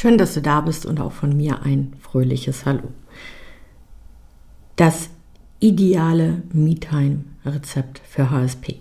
[0.00, 2.84] Schön, dass du da bist und auch von mir ein fröhliches Hallo.
[4.76, 5.10] Das
[5.58, 8.76] ideale Me-Time-Rezept für HSP.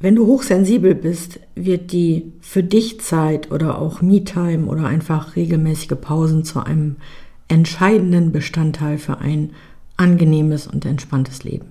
[0.00, 5.98] Wenn du hochsensibel bist, wird die für dich Zeit oder auch Me-Time oder einfach regelmäßige
[6.00, 6.96] Pausen zu einem
[7.48, 9.50] entscheidenden Bestandteil für ein
[9.98, 11.66] angenehmes und entspanntes Leben.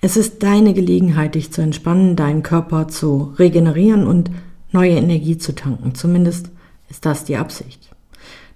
[0.00, 4.30] Es ist deine Gelegenheit, dich zu entspannen, deinen Körper zu regenerieren und
[4.70, 5.96] neue Energie zu tanken.
[5.96, 6.53] Zumindest
[6.94, 7.90] ist das die Absicht.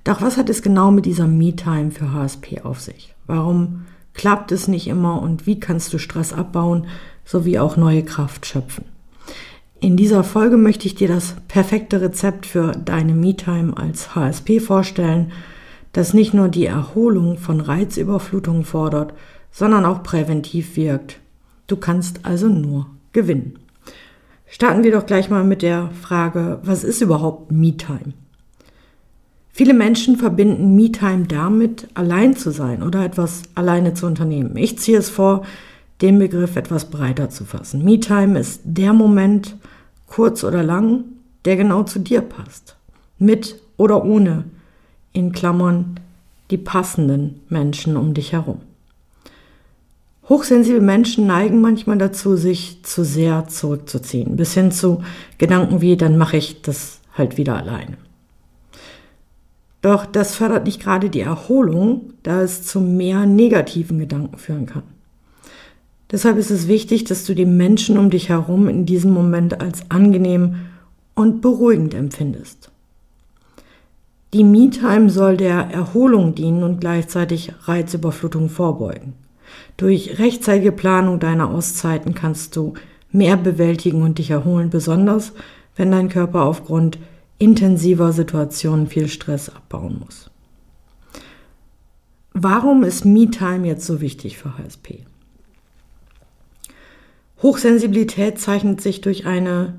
[0.04, 3.14] Doch was hat es genau mit dieser Me-Time für HSP auf sich?
[3.26, 6.86] Warum klappt es nicht immer und wie kannst du Stress abbauen
[7.24, 8.84] sowie auch neue Kraft schöpfen?
[9.80, 15.32] In dieser Folge möchte ich dir das perfekte Rezept für deine Me-Time als HSP vorstellen,
[15.92, 19.14] das nicht nur die Erholung von Reizüberflutungen fordert,
[19.50, 21.18] sondern auch präventiv wirkt
[21.66, 23.58] Du kannst also nur gewinnen.
[24.46, 28.14] Starten wir doch gleich mal mit der Frage, was ist überhaupt Me-Time?
[29.58, 34.56] Viele Menschen verbinden Me-Time damit, allein zu sein oder etwas alleine zu unternehmen.
[34.56, 35.42] Ich ziehe es vor,
[36.00, 37.84] den Begriff etwas breiter zu fassen.
[37.84, 39.56] Me-Time ist der Moment,
[40.06, 41.02] kurz oder lang,
[41.44, 42.76] der genau zu dir passt.
[43.18, 44.44] Mit oder ohne,
[45.12, 45.98] in Klammern,
[46.52, 48.60] die passenden Menschen um dich herum.
[50.28, 55.02] Hochsensible Menschen neigen manchmal dazu, sich zu sehr zurückzuziehen, bis hin zu
[55.36, 57.96] Gedanken wie, dann mache ich das halt wieder alleine.
[59.80, 64.82] Doch das fördert nicht gerade die Erholung, da es zu mehr negativen Gedanken führen kann.
[66.10, 69.90] Deshalb ist es wichtig, dass du die Menschen um dich herum in diesem Moment als
[69.90, 70.56] angenehm
[71.14, 72.70] und beruhigend empfindest.
[74.34, 79.14] Die Me-Time soll der Erholung dienen und gleichzeitig Reizüberflutung vorbeugen.
[79.76, 82.74] Durch rechtzeitige Planung deiner Auszeiten kannst du
[83.10, 85.32] mehr bewältigen und dich erholen, besonders
[85.76, 86.98] wenn dein Körper aufgrund
[87.38, 90.30] intensiver Situationen viel Stress abbauen muss.
[92.32, 95.04] Warum ist Me-Time jetzt so wichtig für HSP?
[97.42, 99.74] Hochsensibilität zeichnet sich durch eine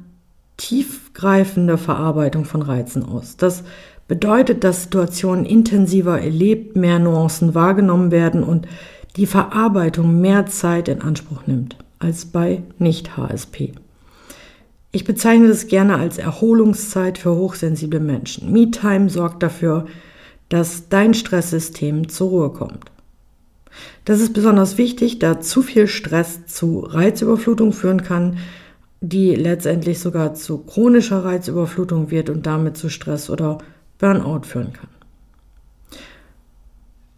[0.58, 3.38] tiefgreifende Verarbeitung von Reizen aus.
[3.38, 3.64] Das
[4.08, 8.68] bedeutet, dass Situationen intensiver erlebt, mehr Nuancen wahrgenommen werden und
[9.16, 13.74] die Verarbeitung mehr Zeit in Anspruch nimmt als bei Nicht-HSP.
[14.92, 18.52] Ich bezeichne das gerne als Erholungszeit für hochsensible Menschen.
[18.52, 19.86] Me-Time sorgt dafür,
[20.50, 22.92] dass dein Stresssystem zur Ruhe kommt.
[24.06, 28.40] Das ist besonders wichtig, da zu viel Stress zu Reizüberflutung führen kann,
[29.00, 33.60] die letztendlich sogar zu chronischer Reizüberflutung wird und damit zu Stress oder
[34.00, 34.90] Burnout führen kann.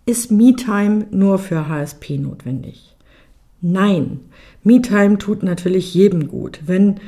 [0.06, 2.96] Ist MeTime nur für HSP notwendig?
[3.62, 4.20] Nein,
[4.64, 6.60] MeTime tut natürlich jedem gut.
[6.66, 7.00] Wenn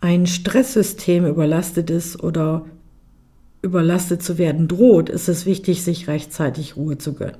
[0.00, 2.64] ein Stresssystem überlastet ist oder
[3.62, 7.38] überlastet zu werden droht, ist es wichtig, sich rechtzeitig Ruhe zu gönnen.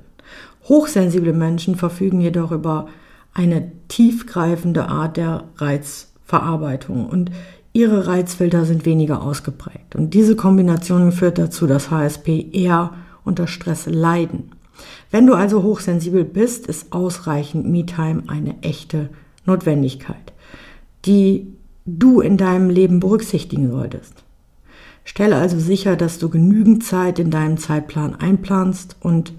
[0.67, 2.87] Hochsensible Menschen verfügen jedoch über
[3.33, 7.31] eine tiefgreifende Art der Reizverarbeitung und
[7.71, 9.95] ihre Reizfilter sind weniger ausgeprägt.
[9.95, 12.93] Und diese Kombination führt dazu, dass HSP eher
[13.23, 14.51] unter Stress leiden.
[15.11, 19.09] Wenn du also hochsensibel bist, ist ausreichend Me-Time eine echte
[19.45, 20.33] Notwendigkeit,
[21.05, 21.47] die
[21.97, 24.13] du in deinem Leben berücksichtigen solltest.
[25.05, 29.33] Stelle also sicher, dass du genügend Zeit in deinem Zeitplan einplanst und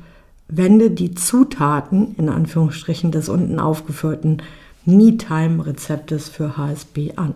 [0.48, 4.42] wende die Zutaten in Anführungsstrichen des unten aufgeführten
[4.84, 7.34] Me-Time-Rezeptes für HSB an.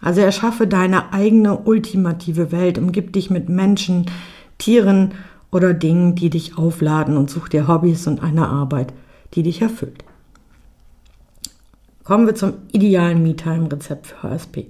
[0.00, 4.06] Also erschaffe deine eigene ultimative Welt, umgib dich mit Menschen,
[4.56, 5.12] Tieren
[5.50, 8.92] oder Dingen, die dich aufladen und such dir Hobbys und eine Arbeit,
[9.34, 10.04] die dich erfüllt.
[12.10, 14.66] Kommen wir zum idealen Me-Time-Rezept für HSP.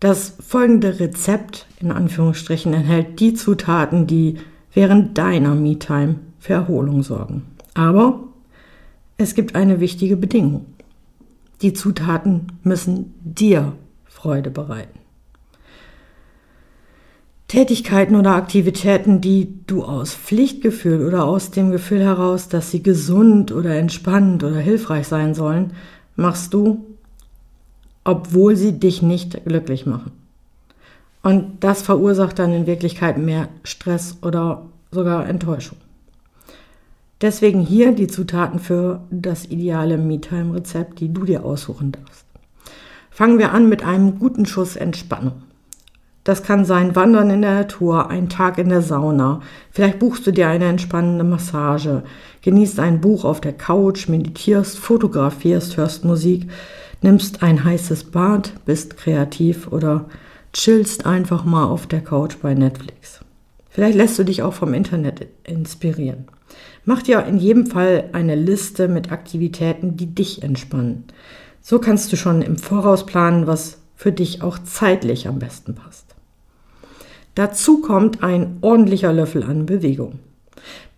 [0.00, 4.38] Das folgende Rezept in Anführungsstrichen enthält die Zutaten, die
[4.72, 7.42] während deiner Me-Time für Erholung sorgen.
[7.74, 8.20] Aber
[9.18, 10.64] es gibt eine wichtige Bedingung.
[11.60, 13.74] Die Zutaten müssen dir
[14.06, 15.00] Freude bereiten.
[17.46, 23.52] Tätigkeiten oder Aktivitäten, die du aus Pflichtgefühl oder aus dem Gefühl heraus, dass sie gesund
[23.52, 25.74] oder entspannend oder hilfreich sein sollen,
[26.16, 26.84] machst du,
[28.04, 30.12] obwohl sie dich nicht glücklich machen.
[31.22, 35.78] Und das verursacht dann in Wirklichkeit mehr Stress oder sogar Enttäuschung.
[37.20, 42.26] Deswegen hier die Zutaten für das ideale Me-Time-Rezept, die du dir aussuchen darfst.
[43.10, 45.42] Fangen wir an mit einem guten Schuss Entspannung.
[46.24, 49.40] Das kann sein Wandern in der Natur, ein Tag in der Sauna.
[49.72, 52.04] Vielleicht buchst du dir eine entspannende Massage,
[52.42, 56.48] genießt ein Buch auf der Couch, meditierst, fotografierst, hörst Musik,
[57.00, 60.04] nimmst ein heißes Bad, bist kreativ oder
[60.52, 63.20] chillst einfach mal auf der Couch bei Netflix.
[63.68, 66.26] Vielleicht lässt du dich auch vom Internet inspirieren.
[66.84, 71.04] Mach dir in jedem Fall eine Liste mit Aktivitäten, die dich entspannen.
[71.62, 76.11] So kannst du schon im Voraus planen, was für dich auch zeitlich am besten passt.
[77.34, 80.18] Dazu kommt ein ordentlicher Löffel an Bewegung.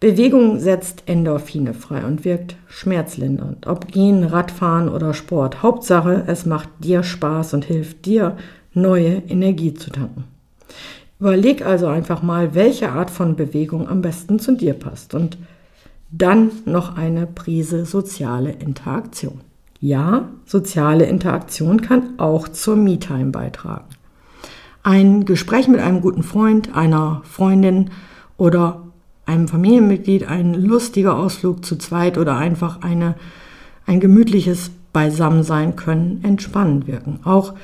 [0.01, 3.67] Bewegung setzt Endorphine frei und wirkt schmerzlindernd.
[3.67, 5.63] Ob Gehen, Radfahren oder Sport.
[5.63, 8.37] Hauptsache, es macht dir Spaß und hilft dir,
[8.75, 10.25] neue Energie zu tanken.
[11.21, 15.39] Überleg also einfach mal, welche Art von Bewegung am besten zu dir passt und
[16.11, 19.41] dann noch eine Prise soziale Interaktion.
[19.81, 23.87] Ja, soziale Interaktion kann auch zur Me-Time beitragen.
[24.85, 27.91] Ein Gespräch mit einem guten Freund, einer Freundin
[28.37, 28.83] oder
[29.25, 33.15] einem Familienmitglied, ein lustiger Ausflug zu zweit oder einfach eine,
[33.87, 37.21] ein gemütliches Beisammensein können entspannend wirken.
[37.25, 37.55] Auch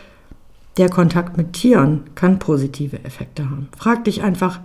[0.78, 3.68] der Kontakt mit Tieren kann positive Effekte haben.
[3.76, 4.60] Frag dich einfach,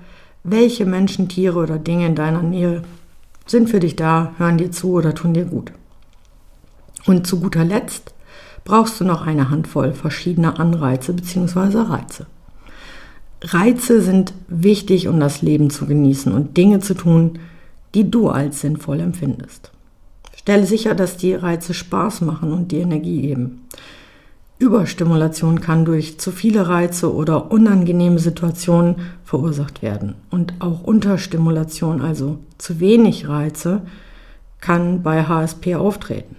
[0.45, 2.83] welche Menschen, Tiere oder Dinge in deiner Nähe
[3.45, 5.73] sind für dich da, hören dir zu oder tun dir gut.
[7.05, 8.13] Und zu guter Letzt
[8.63, 11.79] brauchst du noch eine Handvoll verschiedener Anreize bzw.
[11.79, 12.27] Reize.
[13.45, 17.39] Reize sind wichtig, um das Leben zu genießen und Dinge zu tun,
[17.93, 19.71] die du als sinnvoll empfindest.
[20.35, 23.61] Stelle sicher, dass die Reize Spaß machen und die Energie geben.
[24.57, 30.15] Überstimulation kann durch zu viele Reize oder unangenehme Situationen verursacht werden.
[30.31, 33.81] Und auch Unterstimulation, also zu wenig Reize,
[34.61, 36.37] kann bei HSP auftreten.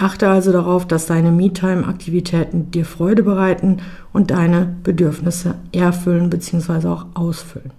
[0.00, 3.82] Achte also darauf, dass deine Me-Time-Aktivitäten dir Freude bereiten
[4.14, 6.88] und deine Bedürfnisse erfüllen bzw.
[6.88, 7.70] auch ausfüllen.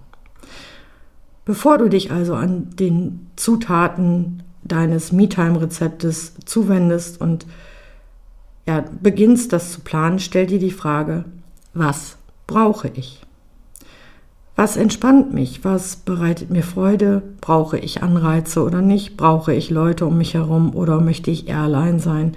[1.44, 7.44] Bevor du dich also an den Zutaten deines Me-Time-Rezeptes zuwendest und
[8.68, 11.24] ja, beginnst das zu planen, stell dir die Frage,
[11.74, 13.20] was brauche ich?
[14.54, 15.64] Was entspannt mich?
[15.64, 17.22] Was bereitet mir Freude?
[17.40, 19.16] Brauche ich Anreize oder nicht?
[19.16, 22.36] Brauche ich Leute um mich herum oder möchte ich eher allein sein?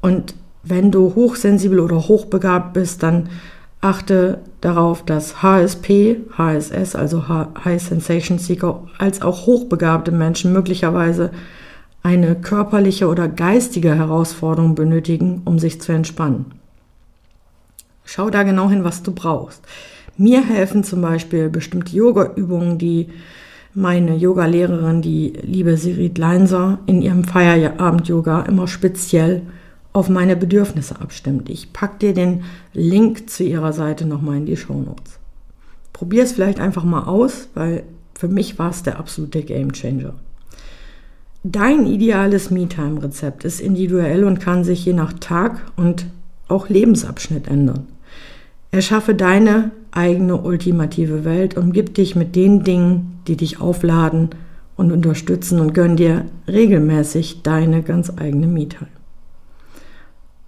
[0.00, 0.34] Und
[0.64, 3.28] wenn du hochsensibel oder hochbegabt bist, dann
[3.80, 11.30] achte darauf, dass HSP, HSS, also High Sensation Seeker, als auch hochbegabte Menschen möglicherweise
[12.02, 16.46] eine körperliche oder geistige Herausforderung benötigen, um sich zu entspannen.
[18.04, 19.62] Schau da genau hin, was du brauchst.
[20.20, 23.06] Mir helfen zum Beispiel bestimmte Yoga-Übungen, die
[23.72, 29.42] meine Yoga-Lehrerin, die liebe Sirit Leinser, in ihrem Feierabend-Yoga immer speziell
[29.92, 31.48] auf meine Bedürfnisse abstimmt.
[31.48, 32.42] Ich packe dir den
[32.72, 35.20] Link zu ihrer Seite nochmal in die Show Notes.
[35.92, 37.84] Probier es vielleicht einfach mal aus, weil
[38.18, 40.14] für mich war es der absolute Game Changer.
[41.44, 46.06] Dein ideales Me-Time-Rezept ist individuell und kann sich je nach Tag und
[46.48, 47.86] auch Lebensabschnitt ändern.
[48.72, 54.30] Erschaffe deine eigene ultimative Welt und gib dich mit den Dingen, die dich aufladen
[54.76, 58.90] und unterstützen und gönn dir regelmäßig deine ganz eigene Me-Time.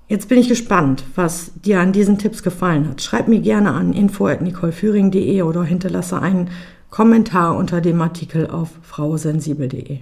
[0.09, 3.01] Jetzt bin ich gespannt, was dir an diesen Tipps gefallen hat.
[3.01, 6.51] Schreib mir gerne an info@nicoleführing.de oder hinterlasse einen
[6.91, 10.01] Kommentar unter dem Artikel auf frausensibel.de.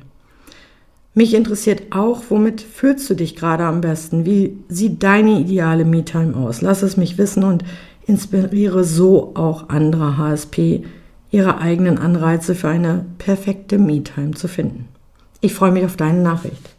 [1.12, 4.24] Mich interessiert auch, womit fühlst du dich gerade am besten?
[4.24, 6.62] Wie sieht deine ideale Me-Time aus?
[6.62, 7.64] Lass es mich wissen und
[8.08, 10.84] inspiriere so auch andere HSP,
[11.30, 14.88] ihre eigenen Anreize für eine perfekte Me-Time zu finden.
[15.40, 16.74] Ich freue mich auf deine Nachricht.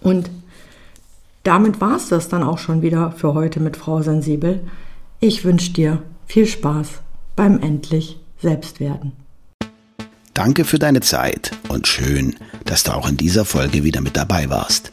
[0.00, 0.30] Und
[1.42, 4.60] damit war es das dann auch schon wieder für heute mit Frau Sensibel.
[5.20, 7.00] Ich wünsche dir viel Spaß
[7.34, 9.12] beim endlich Selbstwerden.
[10.34, 14.50] Danke für deine Zeit und schön, dass du auch in dieser Folge wieder mit dabei
[14.50, 14.92] warst.